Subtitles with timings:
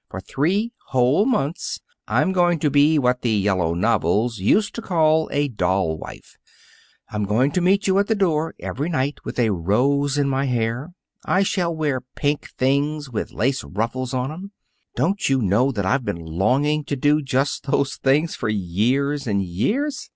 [0.09, 5.29] For three whole months I'm going to be what the yellow novels used to call
[5.31, 6.37] a doll wife.
[7.11, 10.45] I'm going to meet you at the door every night with a rose in my
[10.45, 10.89] hair.
[11.23, 14.53] I shall wear pink things with lace ruffles on 'em.
[14.95, 19.43] Don't you know that I've been longing to do just those things for years and
[19.43, 20.09] years?